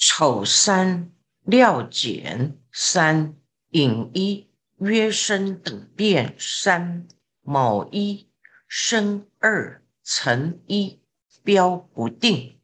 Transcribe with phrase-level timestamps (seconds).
[0.00, 1.10] 丑三
[1.42, 3.34] 料简三
[3.70, 7.08] 引一约声等变三
[7.42, 8.30] 卯一
[8.68, 11.00] 生二乘一
[11.42, 12.60] 标不定。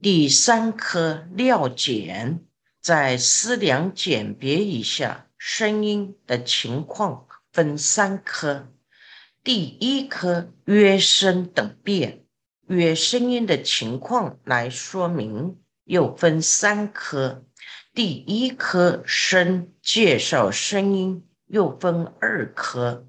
[0.00, 2.44] 第三颗料简，
[2.80, 8.66] 在思量简别一下声音的情况分三颗。
[9.44, 12.24] 第一颗约声等变，
[12.66, 15.60] 约声音的情况来说明。
[15.84, 17.44] 又分三科，
[17.92, 23.08] 第一科声介绍声音，又分二科。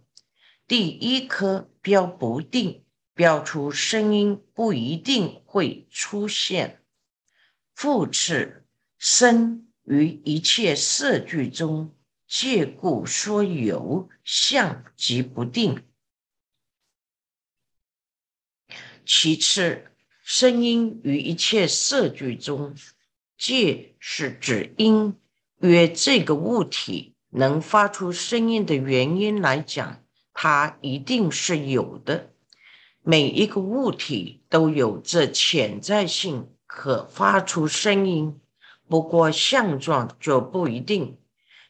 [0.68, 6.84] 第一科标不定，标出声音不一定会出现。
[7.74, 8.66] 复次，
[8.98, 11.96] 声于一切色句中，
[12.28, 15.84] 借故说有相即不定。
[19.06, 19.92] 其次。
[20.28, 22.74] 声音于一切色句中，
[23.38, 25.14] 界是指音，
[25.60, 30.02] 约这个物体能发出声音的原因来讲，
[30.34, 32.32] 它一定是有的。
[33.04, 38.40] 每一个物体都有着潜在性，可发出声音。
[38.88, 41.20] 不过相状就不一定，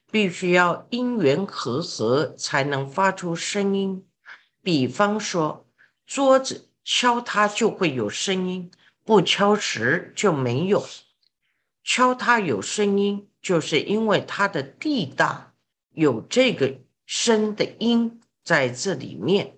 [0.09, 4.06] 必须要因缘和合才能发出声音。
[4.64, 5.67] 比方说，
[6.08, 6.69] 桌子。
[6.86, 8.72] 敲它就会有声音，
[9.03, 10.88] 不敲时就没有。
[11.83, 15.56] 敲它有声音，就是因为它的地大，
[15.89, 19.58] 有这个声的音在这里面。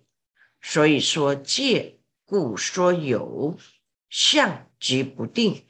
[0.61, 3.58] 所以说借故说有
[4.09, 5.66] 相即不定。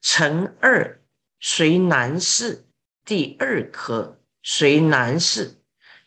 [0.00, 1.02] 乘二
[1.38, 2.66] 随难事，
[3.04, 5.57] 第二科随难事。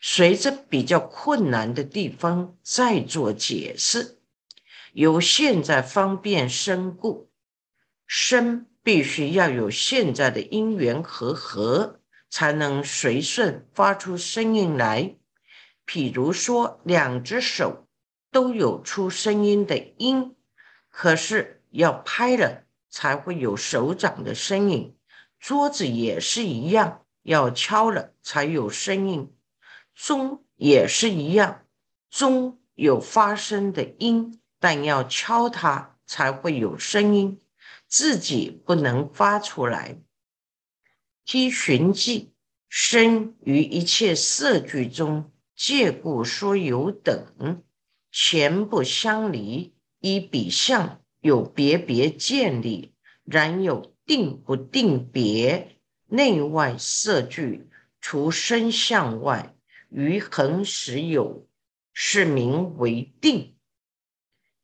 [0.04, 4.18] 随着比较困难的地方再做解释，
[4.94, 7.30] 由现在方便生故，
[8.04, 15.14] 生必须要有现在的因缘和合，才能随顺发出声音来。
[15.86, 17.86] 譬如说，两只手
[18.32, 20.34] 都有出声音的音，
[20.90, 24.96] 可是要拍了才会有手掌的声音。
[25.38, 29.32] 桌子也是一样，要敲了才有声音。
[29.94, 31.64] 钟也是一样，
[32.10, 37.40] 钟有发声的音，但要敲它才会有声音，
[37.86, 39.98] 自己不能发出来。
[41.24, 42.32] 批寻迹，
[42.68, 47.62] 声于一切色句中，借故说有等，
[48.10, 52.94] 前不相离，依彼相有别别见立，
[53.24, 55.78] 然有定不定别。
[56.08, 57.70] 内外色聚，
[58.00, 59.54] 除声相外。
[59.94, 61.46] 于恒时有，
[61.92, 63.56] 是名为定。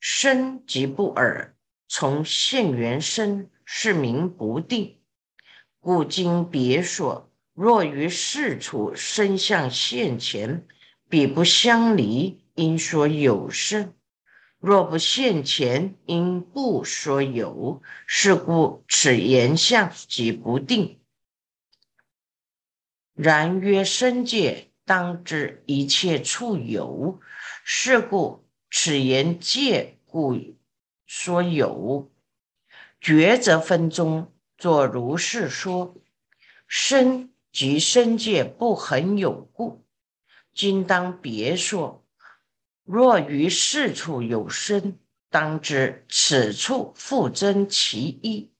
[0.00, 1.54] 声即不耳，
[1.86, 4.98] 从现缘声，是名不定。
[5.80, 10.66] 故今别说，若于事处声相现前，
[11.10, 13.92] 彼不相离，应说有声；
[14.58, 17.82] 若不现前，应不说有。
[18.06, 21.00] 是故此言相即不定。
[23.12, 24.67] 然曰生界。
[24.88, 27.20] 当知一切处有，
[27.62, 30.34] 是故此言借故
[31.04, 32.10] 说有。
[32.98, 35.94] 抉择分中作如是说：
[36.66, 39.84] 身即身界不恒有故。
[40.54, 42.02] 今当别说。
[42.82, 48.50] 若于是处有身，当知此处复增其一。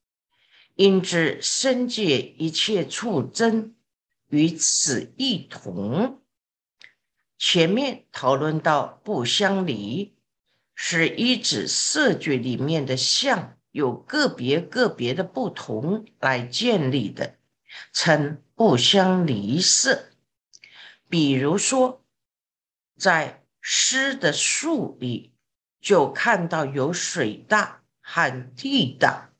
[0.75, 3.78] 因知身界一切处真。
[4.29, 6.23] 与此异同。
[7.39, 10.17] 前面讨论到不相离，
[10.75, 17.37] 是一指色觉里面的相有个别个别的不同来建立的，
[17.93, 20.11] 称不相离色。
[21.09, 22.05] 比如说，
[22.97, 25.33] 在诗的树里，
[25.81, 29.31] 就看到有水大和地大，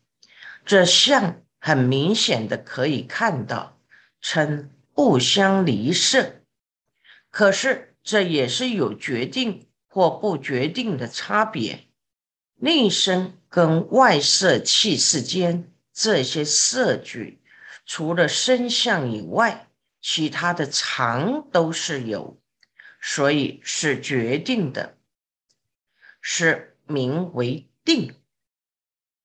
[0.65, 3.79] 这相很明显的可以看到，
[4.21, 4.71] 称。
[4.99, 6.43] 不相离色，
[7.31, 11.85] 可是这也是有决定或不决定的差别。
[12.57, 17.41] 内身跟外色气世间这些色句，
[17.87, 19.69] 除了身相以外，
[20.01, 22.37] 其他的常都是有，
[23.01, 24.99] 所以是决定的，
[26.21, 28.17] 是名为定。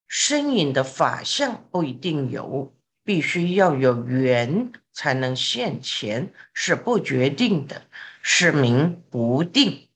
[0.08, 4.72] 身影的法相不一定有，必须要有缘。
[4.94, 7.84] 才能现前，是不决定的，
[8.22, 9.90] 是名不定。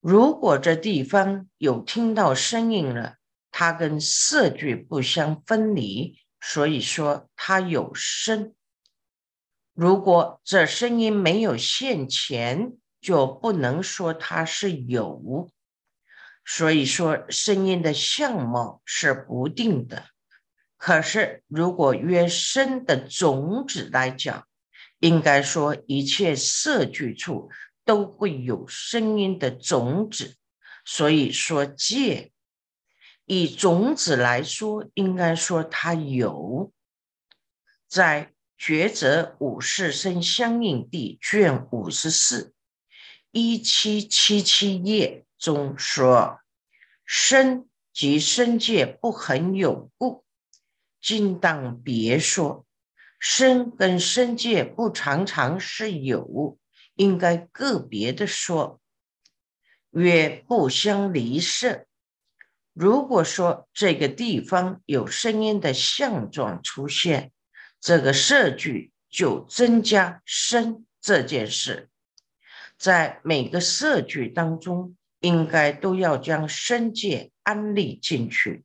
[0.00, 3.16] 如果这地方有听到声音了，
[3.50, 8.54] 它跟色聚不相分离，所以说它有声。
[9.72, 15.50] 如果这声音没有现前，就不能说它是有。
[16.44, 20.04] 所以说，声音的相貌是不定的。
[20.76, 24.46] 可是，如果约声的种子来讲，
[24.98, 27.50] 应该说一切色聚处
[27.84, 30.36] 都会有声音的种子。
[30.84, 32.32] 所以说，戒
[33.24, 36.72] 以种子来说，应该说它有
[37.88, 38.30] 在。
[38.56, 42.54] 抉择五世生相应地卷五十四
[43.30, 46.38] 一七七七页中说
[47.04, 50.23] ：“身即身界不恒有故，
[51.04, 52.64] 今当别说。
[53.20, 56.58] 身跟身界不常常是有，
[56.94, 58.80] 应该个别的说。
[59.90, 61.84] 曰不相离色。
[62.72, 67.30] 如果说这个地方有声音的相状出现。”
[67.84, 71.90] 这个设句就增加生这件事，
[72.78, 78.64] 在每个设句当中，应该都要将生界安立进去，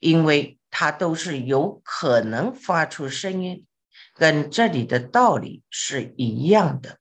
[0.00, 3.66] 因为它都是有可能发出声音，
[4.14, 6.98] 跟这里的道理是一样的。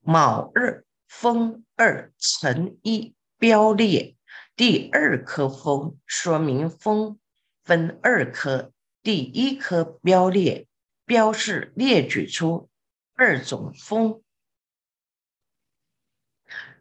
[0.00, 4.16] 卯日风二乘一标列，
[4.56, 7.18] 第二颗风说明风
[7.62, 8.72] 分二颗。
[9.02, 10.66] 第一颗标列，
[11.06, 12.68] 标示列举出
[13.14, 14.22] 二种风。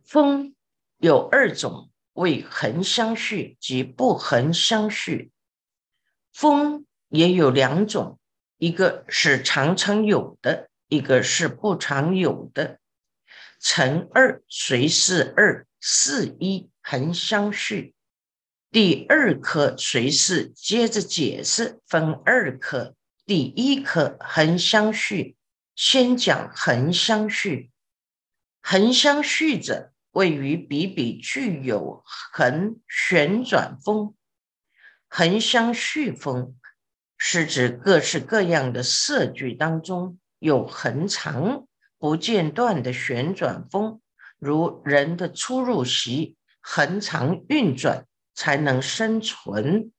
[0.04, 0.54] 风
[0.98, 1.89] 有二种，
[2.20, 5.32] 为横相续及不横相续。
[6.34, 8.20] 风也有两种，
[8.58, 12.80] 一个是常常有的，一个是不常有的。
[13.62, 17.94] 乘二随四二四一横相续。
[18.70, 22.96] 第二颗随是接着解释，分二颗。
[23.26, 25.38] 第一颗横相续，
[25.74, 27.72] 先讲横相续。
[28.62, 32.04] 横相续者，位于比比具有
[32.34, 34.16] 横旋转风。
[35.08, 36.56] 横相续风
[37.18, 41.68] 是指各式各样的色句当中有恒长
[41.98, 44.02] 不间断的旋转风，
[44.38, 48.06] 如人的出入息恒长运转。
[48.36, 49.92] 才能生存。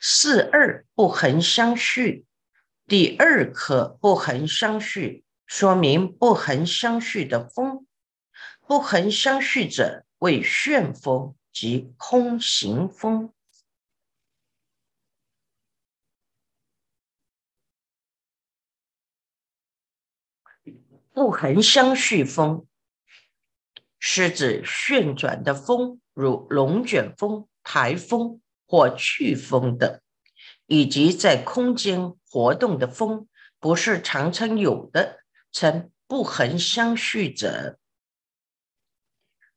[0.00, 2.24] 四二不恒相续，
[2.86, 7.84] 第二可不恒相续，说明不恒相续的风，
[8.66, 13.32] 不恒相续者为旋风及空行风。
[21.12, 22.66] 不恒相续风
[23.98, 26.00] 是指旋转的风。
[26.12, 30.00] 如龙卷风、台风或飓风等，
[30.64, 33.28] 以及在空间活动的风，
[33.60, 35.22] 不是常常有的，
[35.52, 37.78] 称不恒相续者。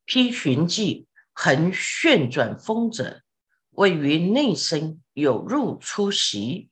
[0.10, 3.22] 批寻迹横旋转风者，
[3.70, 6.72] 位于内身有入出息，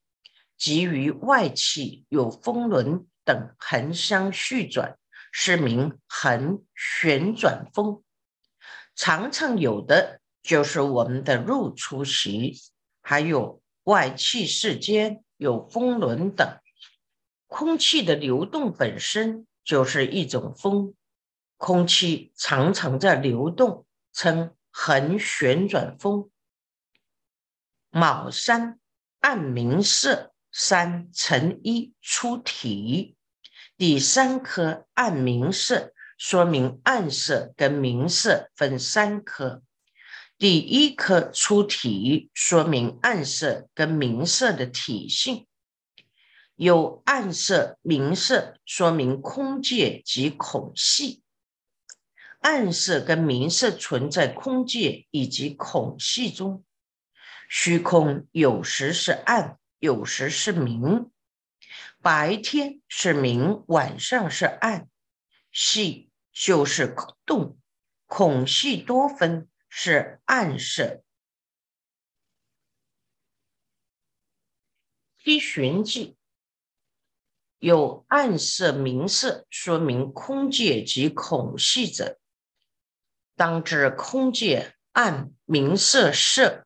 [0.57, 4.97] 及于外气有风轮等横相续转，
[5.31, 8.01] 是名横旋转风。
[8.95, 12.55] 常常有的就是我们的入出息，
[13.03, 16.59] 还有外气世间有风轮等，
[17.45, 20.95] 空气的流动本身就是一种风，
[21.57, 26.29] 空气常常在流动，称横旋转风。
[27.89, 28.79] 卯三
[29.19, 33.17] 暗明色，三乘一出体，
[33.75, 35.93] 第三颗暗明色。
[36.17, 39.61] 说明暗色跟明色分三颗，
[40.39, 45.45] 第一颗出体，说明暗色跟明色的体性。
[46.55, 51.21] 有暗色、明色，说明空界及孔隙。
[52.39, 56.63] 暗色跟明色存在空界以及孔隙中，
[57.49, 61.11] 虚空有时是暗，有时是明，
[62.01, 64.89] 白天是明，晚上是暗，
[65.51, 66.07] 隙。
[66.39, 67.57] 就是洞，
[68.05, 71.01] 孔隙多分是暗色。
[75.15, 76.15] 批寻迹
[77.57, 82.19] 有暗色、明色，说明空界及孔隙者，
[83.37, 86.65] 当知空界暗明色色，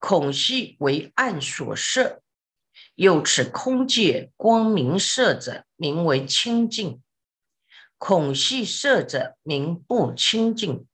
[0.00, 2.20] 孔隙为暗所摄。
[2.96, 7.00] 又此空界光明色者，名为清净。
[7.96, 10.84] 孔隙色者名不清净，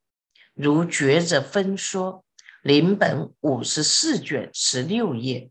[0.52, 2.22] 如觉者分说，
[2.62, 5.50] 临本五十四卷十六页。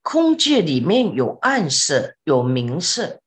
[0.00, 3.20] 空界里面有暗色，有明色。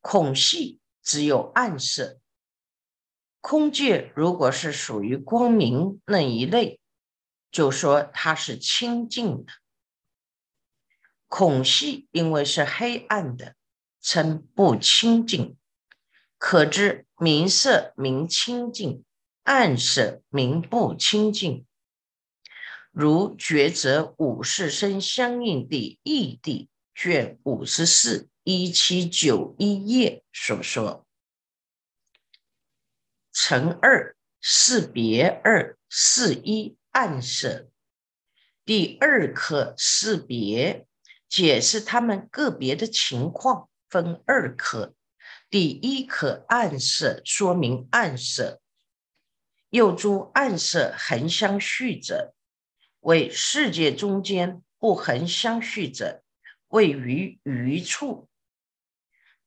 [0.00, 2.20] 孔隙只有暗色。
[3.42, 6.78] 空界如果是属于光明那一类，
[7.50, 9.52] 就说它是清净的。
[11.26, 13.56] 空隙因为是黑暗的，
[14.00, 15.56] 称不清净。
[16.38, 19.04] 可知明色明清净，
[19.42, 21.66] 暗色明不清净。
[22.92, 31.06] 如抉择五世生相应地义地卷五十四一七九一页所说：
[33.32, 37.68] 成二四别二四一暗色，
[38.64, 40.86] 第二科四别
[41.28, 44.94] 解释他们个别的情况，分二科。
[45.48, 48.60] 第一颗暗色说明暗色，
[49.70, 52.34] 又诸暗色恒相续者。
[53.00, 56.22] 为世界中间不恒相续者，
[56.68, 58.28] 位于余处。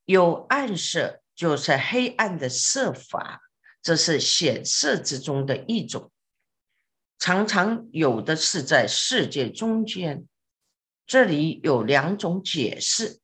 [0.04, 3.42] 有暗色，就是黑暗的色法，
[3.86, 6.12] 这是显色之中的一种。
[7.20, 10.26] 常常有的是在世界中间。
[11.06, 13.20] 这里有两种解释。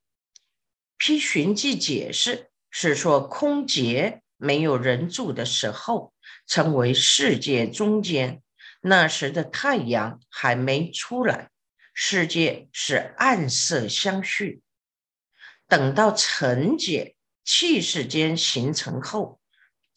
[1.00, 6.13] 批寻迹解释是说，空劫没有人住的时候，
[6.46, 8.44] 称为世界中间。
[8.82, 11.50] 那时的太阳还没出来，
[11.91, 14.62] 世界是暗色相续。
[15.68, 19.40] 等到成解气世间形成后，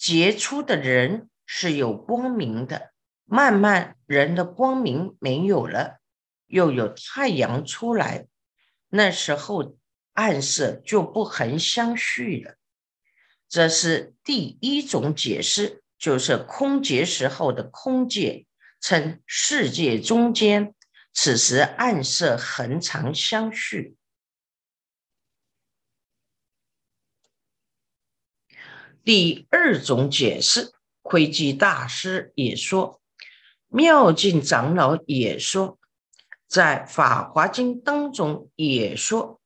[0.05, 2.93] 杰出的人是有光明的。
[3.25, 5.99] 慢慢人的光明没有了，
[6.47, 8.27] 又有太阳出来，
[8.91, 9.79] 那时候
[10.13, 12.57] 暗色就不恒相续了。
[13.49, 18.45] 这是第一种解释，就是空劫时候的空界。
[18.83, 20.75] 称世界中间，
[21.15, 23.97] 此时暗色恒常相续。
[29.05, 33.01] 第二种解释，窥基大师也说，
[33.69, 35.79] 妙净长老也说，
[36.49, 39.41] 在法华经当中也说，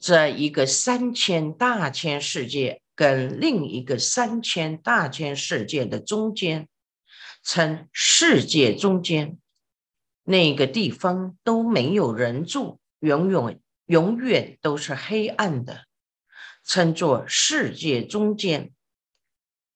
[0.00, 6.68] 这一个三千大千世界跟另一个三千大千世界的中间。
[7.46, 9.36] 称世界中间
[10.22, 15.84] 那个地方都没有人住，永远永远都是黑暗的，
[16.64, 18.72] 称作世界中间。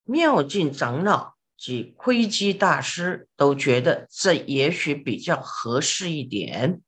[0.05, 6.81] 妙净长老及窥基大师都觉得这也许比较合适一点。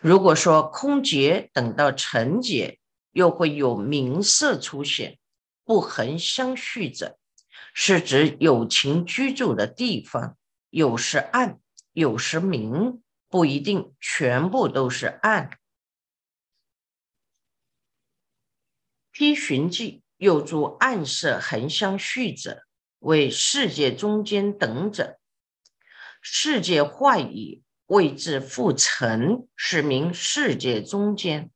[0.00, 2.78] 如果说空劫等到成劫，
[3.12, 5.18] 又会有明色出现，
[5.64, 7.18] 不恒相续者。
[7.78, 10.38] 是指有情居住的地方，
[10.70, 11.58] 有时暗，
[11.92, 15.50] 有时明，不一定全部都是暗。
[19.18, 22.64] 批寻迹又诸暗色恒相续者，
[22.98, 25.16] 为世界中间等者。
[26.20, 31.50] 世界坏矣，未至复成，是名世界中间。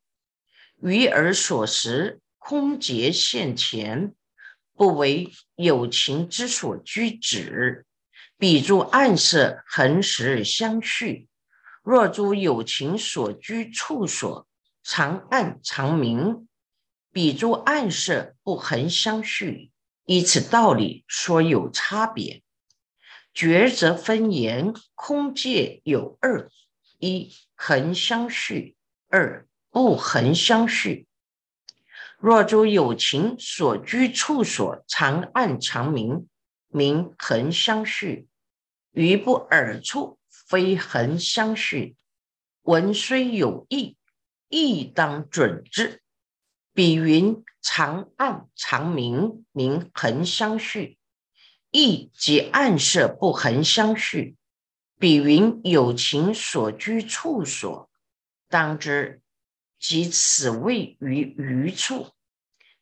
[0.83, 4.14] 余而所识，空劫现前。
[4.75, 7.85] 不为有情之所居止，
[8.38, 11.29] 彼诸暗色恒时相续；
[11.83, 14.49] 若诸有情所居处所，
[14.83, 16.49] 常暗常明，
[17.12, 19.71] 彼诸暗色不恒相续。
[20.05, 22.43] 依此道理说有差别。
[23.33, 26.50] 抉择分言，空界有二：
[26.99, 28.76] 一恒相续，
[29.09, 31.07] 二不恒相续。
[32.19, 36.29] 若诸有情所居处所，常暗常明，
[36.69, 38.26] 明恒相续；
[38.90, 41.97] 于不耳处，非恒相续。
[42.62, 43.97] 闻虽有异，
[44.49, 46.02] 亦当准之。
[46.81, 50.97] 彼云长暗长明，明恒相续；
[51.71, 54.39] 亦即暗色不恒相续。
[54.99, 57.91] 彼云有情所居处所，
[58.49, 59.21] 当知。
[59.79, 62.13] 即此位于余处，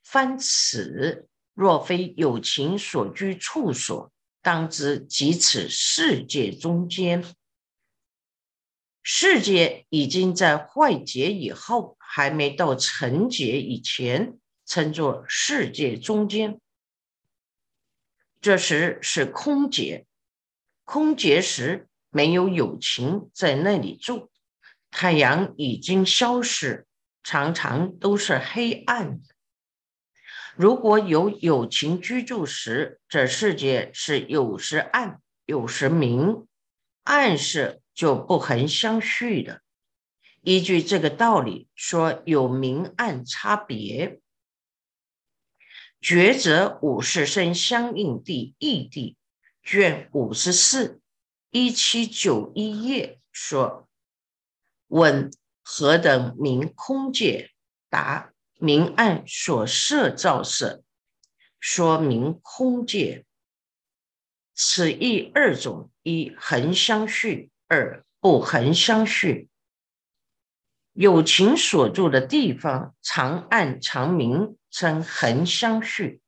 [0.05, 7.25] 翻此若非有情所居处所，当知即此世界中间。
[9.03, 16.59] 世界已经在坏劫以后，还没到成劫以前，称作世界中间。
[18.41, 20.07] 这时是空劫，
[20.85, 24.31] 空劫时没有友情在那里住，
[24.91, 26.87] 太阳已经消失。
[27.25, 29.21] 常常都是黑暗。
[30.57, 36.47] 如果有友情居住时，这世界是有时暗，有时明
[37.03, 39.61] 暗是就不恒相续的。
[40.43, 44.21] 依据这个道理说，有明暗差别。
[46.01, 49.17] 抉择五十生相应地异地
[49.63, 51.01] 卷五十四
[51.51, 53.89] 一七九一页说：
[54.87, 55.31] 问
[55.63, 57.51] 何等明空界？
[57.91, 60.83] 答：明暗所摄照色，
[61.59, 63.25] 说明空界。
[64.55, 69.49] 此意二种：一恒相续，二不恒相续。
[71.01, 76.19] 有情所住的地方，常暗常明，称恒相续；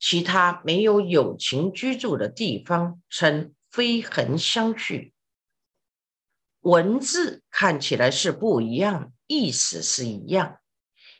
[0.00, 5.14] 其他没有有情居住的地方，称非恒相续。
[6.62, 10.58] 文字看起来是不一样，意思是一样，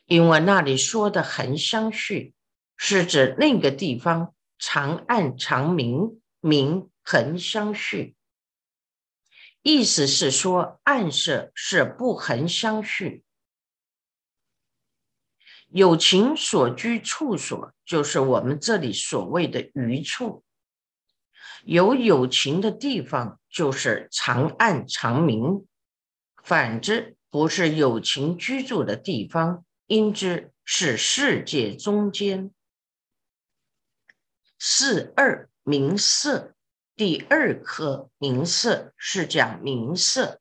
[0.03, 2.33] 因为那里说的恒相续。
[2.75, 8.17] 是指那个地方长暗长明，明恒相续。
[9.67, 13.23] 意思是说，暗色是不恒相续。
[15.69, 20.43] 有情所居处所，就是我们这里所谓的余处。
[21.63, 25.65] 有有情的地方，就是长暗长明；
[26.43, 32.53] 反之，不是有情居住的地方，应知是世界中间。
[34.59, 36.54] 四二明色，
[36.95, 40.39] 第二颗明色是讲明色。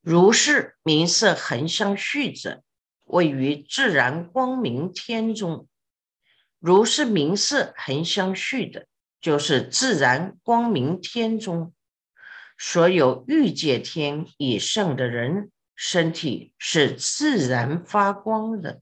[0.00, 2.62] 如是明色恒相续者，
[3.04, 5.68] 位于自然光明天中。
[6.58, 8.86] 如是明色恒相续的，
[9.20, 11.74] 就是自然光明天中
[12.56, 18.80] 所有欲界天以上的人，身体是自然发光的。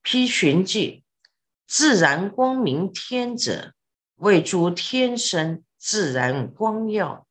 [0.00, 1.01] 批寻记，
[1.74, 3.72] 自然光明天者，
[4.16, 7.26] 为诸天生自然光耀，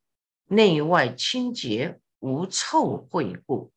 [0.48, 3.72] 内外清洁，无臭秽故。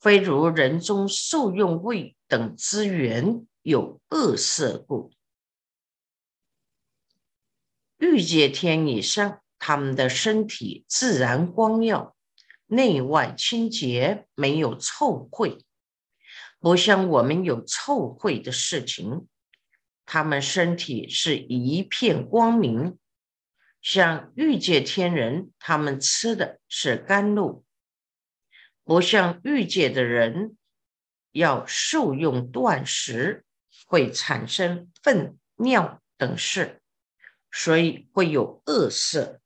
[0.00, 5.12] 非如人中受用味等资源有恶色故。
[7.98, 12.16] 欲界天以上，他们的身体自然光耀，
[12.66, 15.60] 内外清洁，没有臭秽。
[16.58, 19.28] 不像我们有臭秽的事情，
[20.06, 22.98] 他们身体是一片光明。
[23.80, 27.64] 像欲界天人，他们吃的是甘露；
[28.82, 30.56] 不像欲界的人
[31.32, 33.44] 要受用断食，
[33.86, 36.80] 会产生粪尿等事，
[37.52, 39.40] 所以会有恶色。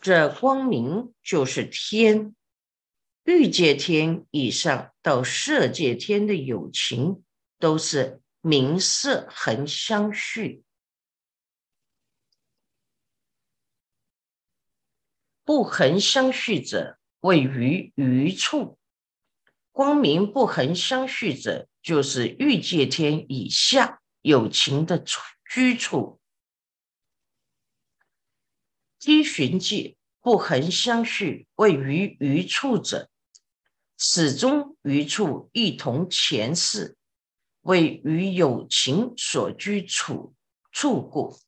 [0.00, 2.34] 这光明就是天。
[3.24, 7.22] 欲界天以上到色界天的友情，
[7.58, 10.62] 都是明色恒相续；
[15.44, 18.78] 不恒相续者，位于余处。
[19.70, 25.20] 光明不恒相续者，就是欲界天以下有情的处
[25.52, 26.18] 居处。
[28.98, 33.10] 积寻界不恒相续，位于余处者。
[33.98, 36.97] 始终余处一同前世，
[37.62, 40.34] 为与有情所居处
[40.72, 41.38] 处故。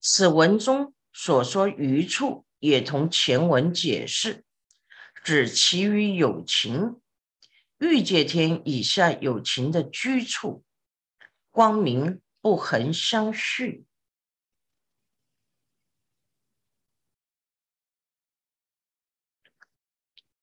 [0.00, 4.44] 此文中所说余处，也同前文解释，
[5.24, 7.00] 指其余有情
[7.78, 10.64] 欲界天以下有情的居处，
[11.50, 13.84] 光明不恒相续。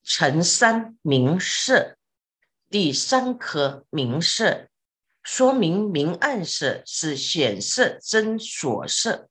[0.06, 1.98] 成三明色，
[2.74, 4.68] 第三颗明色，
[5.22, 9.30] 说明明暗色是显色真所色。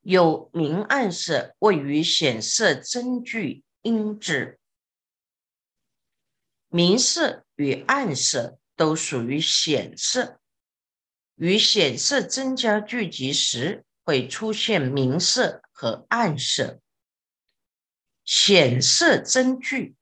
[0.00, 4.58] 有明暗色位于显色真具因之。
[6.66, 10.40] 明色与暗色都属于显色，
[11.36, 16.80] 与显色增加聚集时，会出现明色和暗色。
[18.24, 19.94] 显色真具，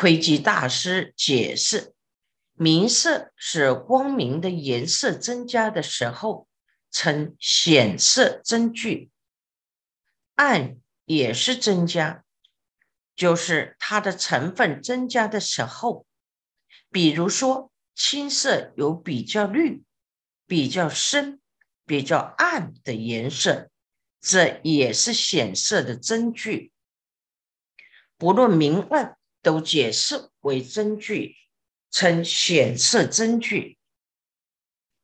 [0.00, 1.92] 窥基大师解释：
[2.54, 6.46] 明色是光明的颜色增加的时候，
[6.92, 9.10] 称显色真具；
[10.36, 12.22] 暗也是增加，
[13.16, 16.06] 就是它的成分增加的时候。
[16.92, 19.82] 比如说，青色有比较绿、
[20.46, 21.40] 比较深、
[21.84, 23.68] 比较暗的颜色。
[24.20, 26.70] 这也是显色的真句。
[28.16, 31.36] 不论明暗，都解释为真句，
[31.90, 33.78] 称显色真句。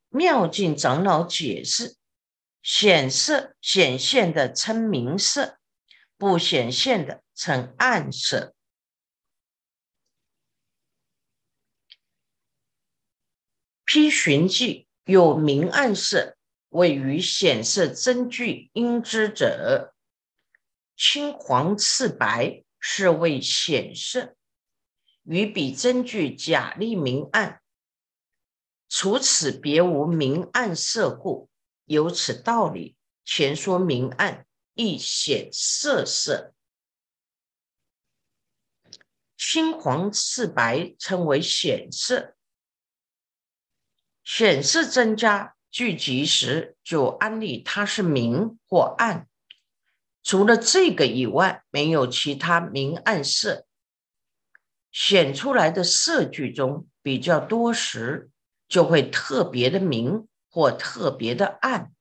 [0.08, 1.96] 妙境长老解释：
[2.62, 5.58] 显色显现的称明色，
[6.16, 8.54] 不显现的称暗色。
[13.84, 16.36] 批寻记有明暗色，
[16.70, 19.94] 位于显色真句应知者，
[20.96, 24.36] 青黄赤白是为显色，
[25.22, 27.62] 与彼真具假立明暗。
[28.90, 31.48] 除此别无明暗色故，
[31.86, 32.94] 有此道理。
[33.24, 36.52] 前说明暗亦显色色，
[39.38, 42.36] 青黄赤白称为显色。
[44.22, 49.26] 显色增加聚集时，就安利它是明或暗。
[50.24, 53.64] 除了这个以外，没有其他明暗色
[54.90, 58.30] 显出来的色句中比较多时。
[58.66, 61.92] 就会特别的明或特别的暗，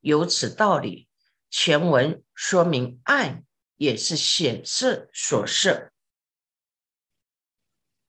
[0.00, 1.08] 由此道理。
[1.50, 3.44] 前文说明暗
[3.76, 5.90] 也是显色所摄，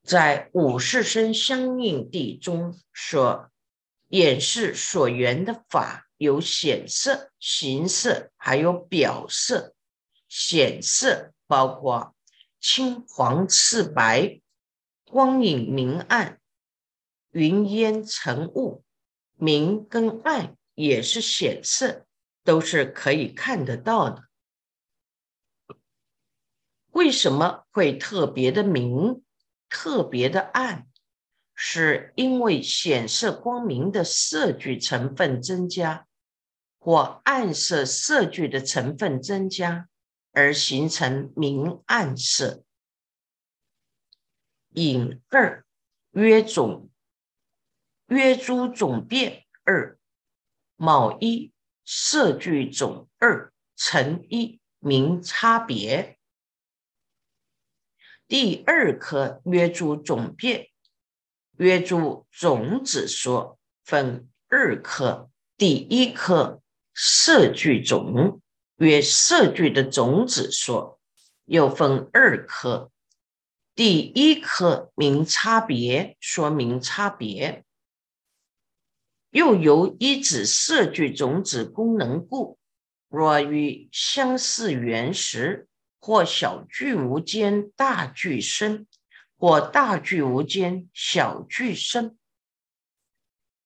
[0.04, 3.49] 在五世生相应地中说，
[4.10, 9.76] 眼视所缘的法有显色、形色，还有表色。
[10.28, 12.16] 显色包括
[12.60, 14.42] 青黄赤白、
[15.06, 16.40] 光影明暗。
[17.32, 18.84] 云烟尘雾，
[19.36, 22.06] 明跟暗也是显色，
[22.44, 24.24] 都是可以看得到的。
[26.92, 29.24] 为什么会特别的明，
[29.68, 30.88] 特别的暗？
[31.56, 36.08] 是因为显色光明的色聚成分增加，
[36.84, 39.88] 或暗色色聚的成分增加，
[40.34, 42.65] 而形成明暗色。
[44.72, 45.65] 引二
[46.12, 46.89] 约总。
[48.08, 49.98] 约诸总变二，
[50.76, 51.54] 卯一
[51.86, 56.19] 色聚总二乘一名差别。
[58.28, 60.67] 第二颗约诸总变，
[61.58, 66.62] 约诸种子说分二颗，第一颗
[66.96, 68.42] 色聚种
[68.78, 71.00] 约色聚的种子说，
[71.46, 72.92] 又分二颗，
[73.76, 77.64] 第一颗名差别，说明差别。
[79.32, 82.60] 又由一指色聚种子功能故，
[83.10, 85.68] 若与相似缘时，
[86.00, 88.86] 或小聚无间，大聚生；
[89.38, 92.16] 或大聚无间，小聚生。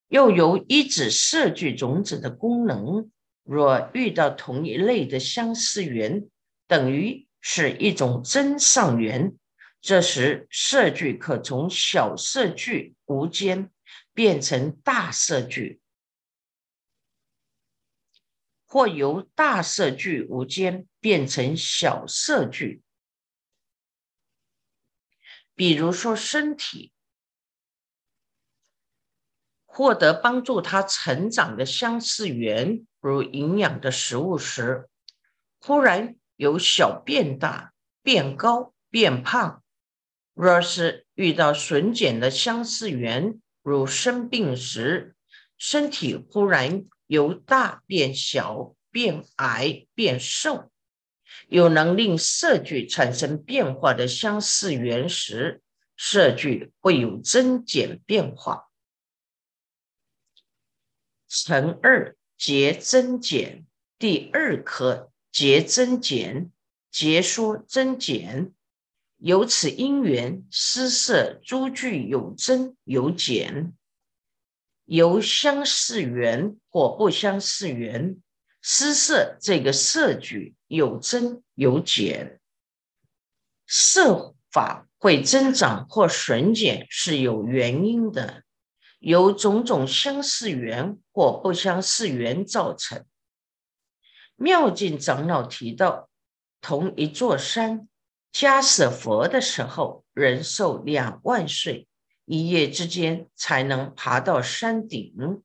[0.08, 3.10] 又由一指色聚种子的功能，
[3.48, 6.28] 若遇到同一类的相似缘，
[6.66, 9.34] 等于是一种真上缘，
[9.80, 13.72] 这时色聚可从小色聚无间。
[14.12, 15.80] 变成大色聚，
[18.66, 22.82] 或由大色聚无间变成小色聚。
[25.54, 26.92] 比如说，身体
[29.64, 34.90] 获得帮助他成长的相似源，如营养的食物时，
[35.60, 39.62] 忽然有小变大、变高、变胖；
[40.34, 45.16] 若是遇到损减的相似源，如生病时，
[45.56, 50.70] 身体忽然由大变小，变矮变瘦，
[51.48, 55.62] 有能令色聚产生变化的相似缘时，
[55.96, 58.68] 色聚会有增减变化。
[61.26, 63.66] 乘二结增减，
[63.98, 66.52] 第二颗结增减，
[66.90, 68.54] 结说增减。
[69.16, 73.74] 由此因缘，施设诸具有增有减，
[74.84, 78.22] 由相似缘或不相似缘，
[78.62, 82.38] 施设这个设具有增有减，
[83.66, 88.44] 设法会增长或损减是有原因的，
[88.98, 93.04] 由种种相似缘或不相似缘造成。
[94.36, 96.08] 妙境长老提到，
[96.60, 97.88] 同一座山。
[98.30, 101.88] 加舍佛的时候，人寿两万岁，
[102.26, 105.42] 一夜之间才能爬到山顶。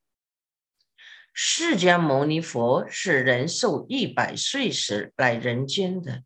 [1.32, 6.22] 释迦牟尼佛是人寿一百岁时来人间的，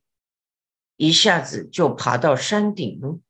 [0.96, 3.22] 一下子就爬到山顶，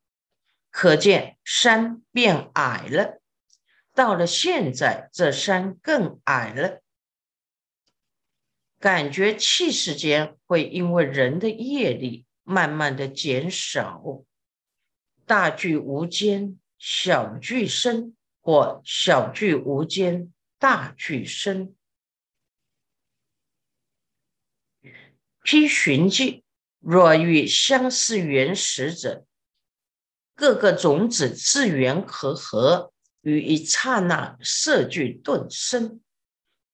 [0.70, 3.17] 可见山变矮了。
[3.98, 6.82] 到了现在，这山更矮了，
[8.78, 12.24] 感觉气世间会因为人的业力。
[12.44, 14.22] 慢慢的减少，
[15.26, 21.74] 大聚无间，小聚生，或小聚无间，大聚生。
[25.42, 26.44] 披寻迹，
[26.78, 29.26] 若遇相似原始者，
[30.34, 36.00] 各个种子自缘和合，于一刹那色聚顿生。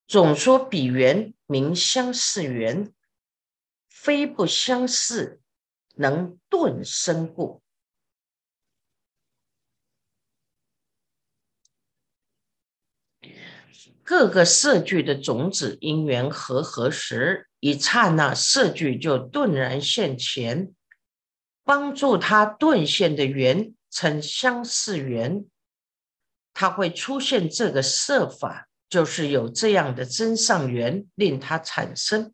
[0.06, 2.92] 总说彼缘名相似缘，
[3.88, 5.40] 非不相似，
[5.94, 7.62] 能顿生故。
[14.02, 20.74] 各个色聚的种子因缘合合时，一刹那色聚就顿然现前，
[21.62, 25.46] 帮助他顿现的缘称相似缘。
[26.54, 32.32] 它会出现这个色法，就是有这样的真上缘令它产生，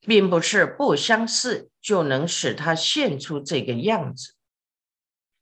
[0.00, 4.34] 并不是不相似就能使它现出这个样子。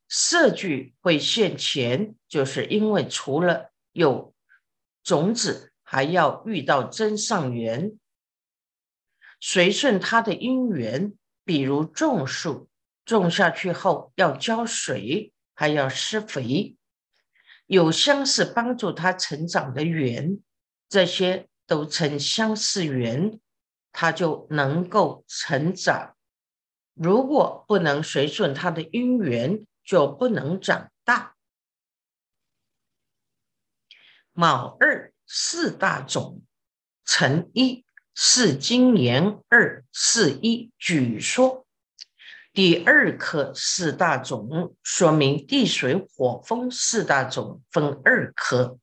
[0.09, 4.33] 色聚会现前，就是因为除了有
[5.03, 7.99] 种子，还要遇到真上缘，
[9.39, 12.69] 随顺它的因缘，比如种树，
[13.05, 16.75] 种下去后要浇水，还要施肥。
[17.67, 20.39] 有相似帮助他成长的缘，
[20.89, 23.39] 这些都称相似缘，
[23.91, 26.15] 他就能够成长。
[26.93, 31.35] 如果不能随顺他的因缘，就不能长大。
[34.31, 36.41] 卯二四大种
[37.03, 41.66] 成一，是今年二四一举说。
[42.57, 48.79] 第二颗四大种，说明地水火风四大种分二颗。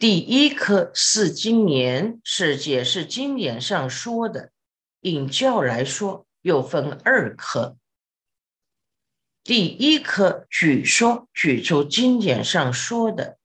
[0.00, 4.50] 第一颗是今年，是解释经典上说的。
[5.02, 7.76] 引教来说，又分二颗。
[9.44, 13.38] 第一颗举说，举出经典上说的，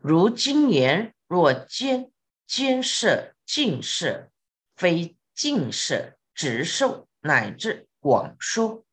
[0.00, 2.10] 如今年若兼
[2.46, 4.30] 兼摄近摄，
[4.74, 6.15] 非近摄。
[6.36, 8.84] 直受乃至广说，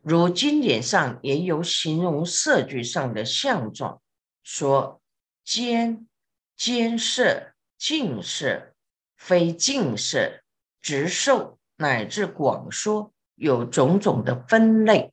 [0.00, 4.00] 如经典上也有形容色句上的相状，
[4.42, 5.02] 说
[5.44, 6.08] 尖
[6.56, 8.74] 尖色近色
[9.16, 10.40] 非近色
[10.80, 15.12] 直受乃至广说，有种种的分类。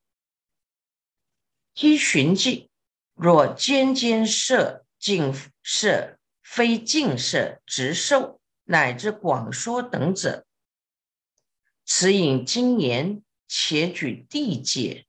[1.74, 2.70] 依寻迹，
[3.14, 10.45] 若尖尖色净色非近色直受乃至广说等者。
[11.86, 15.06] 此引经言且举地界，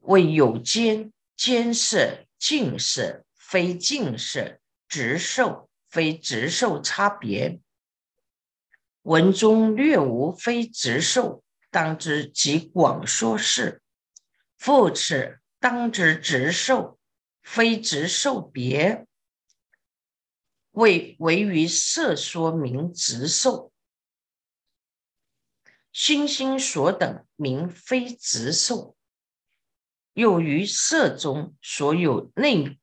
[0.00, 4.58] 为有间间色近色非近色
[4.88, 7.60] 直受非直受差别。
[9.02, 13.82] 文中略无非直受，当知即广说事。
[14.56, 16.98] 复此当知直受
[17.42, 19.06] 非直受别，
[20.70, 23.73] 为为于色说明直受。
[25.94, 28.96] 星星所等名非直受，
[30.12, 32.80] 又于色中所有内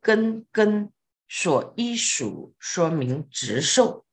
[0.00, 0.92] 根根
[1.28, 4.06] 所依属，说明直受。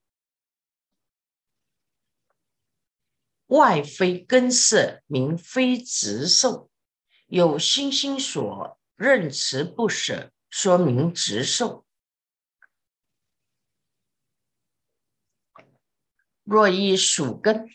[3.45, 6.71] 外非根色名非直受，
[7.27, 11.85] 有星星所任持不舍，说明直受。
[16.43, 17.69] 若依属根。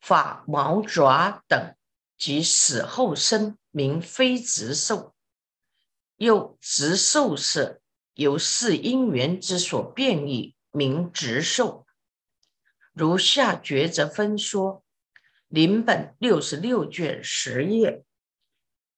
[0.00, 1.76] 法毛爪等
[2.16, 5.14] 及死后生名非直受，
[6.16, 7.80] 又直受色
[8.14, 11.86] 由是因缘之所变异名直受。
[12.92, 14.84] 如下抉择分说，
[15.48, 18.04] 临本六十六卷十页，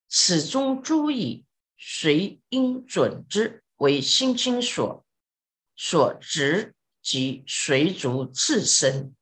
[0.08, 1.44] 此中诸以
[1.76, 5.04] 随因准之为心经所
[5.76, 9.14] 所执及随逐自身。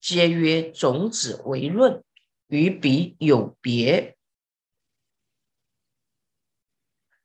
[0.00, 2.02] 皆曰种子为论，
[2.48, 4.16] 与彼有别。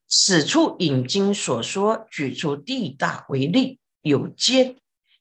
[0.08, 4.78] 此处引经所说，举出地大为例，有尖，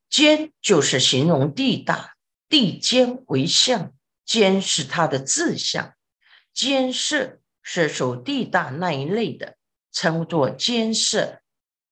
[0.08, 2.16] 尖就是形容地大，
[2.48, 3.92] 地尖为相，
[4.24, 5.94] 尖是它的字相，
[6.52, 9.56] 尖色是属地大那一类的，
[9.90, 11.40] 称作尖色。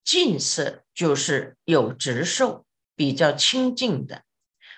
[0.05, 4.25] 近色就是有直受，比较亲近的。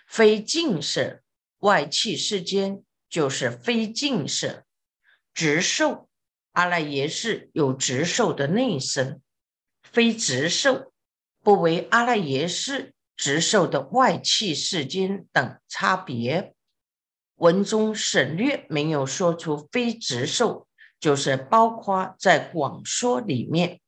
[0.06, 1.22] 非净色
[1.58, 4.64] 外气世间就是非净色，
[5.32, 6.08] 直受
[6.52, 9.20] 阿赖耶识有直受的内身，
[9.82, 10.92] 非直受
[11.42, 16.54] 不为阿赖耶识直受的外气世间等差别。
[17.36, 20.68] 文中省略没有说出非直受，
[21.00, 23.80] 就是包括在广说里面。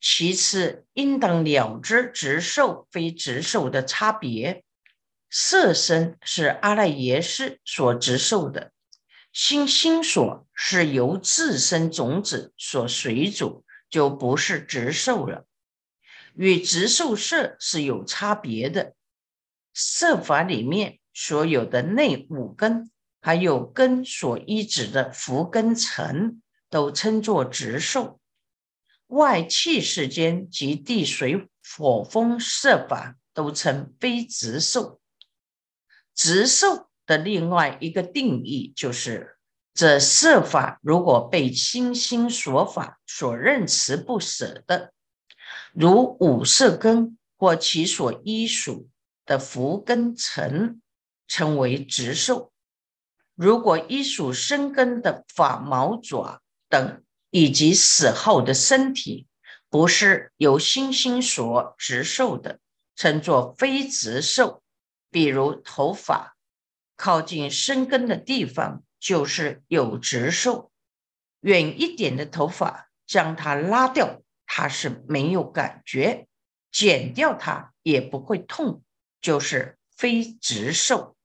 [0.00, 4.64] 其次，应当了知直受非直受的差别。
[5.28, 8.72] 色身是阿赖耶识所直受的，
[9.32, 15.44] 心心所是由自身种子所随主，就不是直受了。
[16.34, 18.94] 与直受色是有差别的。
[19.74, 28.19] 色法里面所有的内五根，还有根所依止的福根尘，都称作直受。
[29.10, 35.00] 外气世间及地水火风色法都称非直受。
[36.14, 39.36] 直受的另外一个定义就是：
[39.74, 44.92] 这色法如果被心心所法所认持不舍的，
[45.72, 48.88] 如五色根或其所依属
[49.26, 50.80] 的福根尘，
[51.26, 52.52] 称为直受；
[53.34, 57.02] 如果依属生根的法毛爪等。
[57.30, 59.26] 以及死后的身体
[59.68, 62.58] 不是由星星所直受的，
[62.96, 64.62] 称作非直受。
[65.10, 66.36] 比如头发
[66.96, 70.70] 靠近生根的地方就是有直受，
[71.40, 76.26] 远一点的头发将它拉掉，它是没有感觉；
[76.70, 78.82] 剪掉它也不会痛，
[79.20, 81.16] 就是非直受。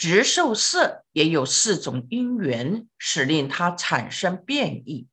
[0.00, 5.08] 直受色也有四种因缘，使令它产生变异。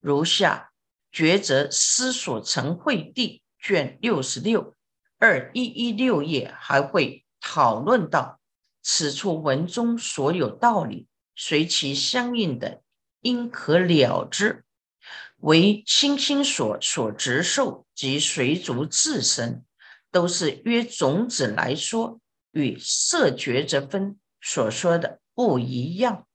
[0.00, 0.72] 如下
[1.12, 4.74] 抉择思所成会地卷六十六
[5.20, 8.40] 二一一六页还会讨论到
[8.82, 12.82] 此处文中所有道理，随其相应的
[13.20, 14.64] 因可了之，
[15.36, 19.64] 为心心所所执受及随逐自身，
[20.10, 22.18] 都是约种子来说，
[22.50, 24.18] 与色觉者分。
[24.42, 26.26] 所说的不一样。